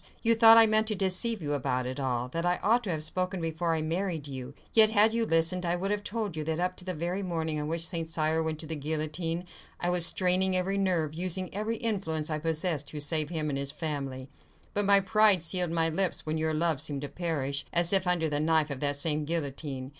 You 0.23 0.33
thought 0.33 0.57
I 0.57 0.65
meant 0.65 0.87
to 0.87 0.95
deceive 0.95 1.43
you 1.43 1.53
about 1.53 1.85
it 1.85 1.99
all—that 1.99 2.43
I 2.43 2.57
ought 2.63 2.83
to 2.85 2.89
have 2.89 3.03
spoken 3.03 3.39
before 3.39 3.75
I 3.75 3.83
married 3.83 4.27
you: 4.27 4.55
yet, 4.73 4.89
had 4.89 5.13
you 5.13 5.27
listened, 5.27 5.63
I 5.63 5.75
would 5.75 5.91
have 5.91 6.03
told 6.03 6.35
you 6.35 6.43
that 6.45 6.59
up 6.59 6.75
to 6.77 6.83
the 6.85 6.95
very 6.95 7.21
morning 7.21 7.61
on 7.61 7.67
which 7.67 7.85
St. 7.85 8.09
Cyr 8.09 8.41
went 8.41 8.57
to 8.61 8.65
the 8.65 8.75
guillotine, 8.75 9.45
I 9.79 9.91
was 9.91 10.07
straining 10.07 10.55
every 10.57 10.79
nerve, 10.79 11.13
using 11.13 11.53
every 11.53 11.77
influence 11.77 12.31
I 12.31 12.39
possessed, 12.39 12.87
to 12.87 12.99
save 12.99 13.29
him 13.29 13.49
and 13.51 13.59
his 13.59 13.71
family. 13.71 14.27
But 14.73 14.85
my 14.85 15.01
pride 15.01 15.43
sealed 15.43 15.69
my 15.69 15.87
lips, 15.87 16.25
when 16.25 16.39
your 16.39 16.55
love 16.55 16.81
seemed 16.81 17.03
to 17.03 17.07
perish, 17.07 17.63
as 17.71 17.93
if 17.93 18.07
under 18.07 18.27
the 18.27 18.39
knife 18.39 18.71
of 18.71 18.79
that 18.79 18.95
same 18.95 19.23
guillotine. 19.23 19.89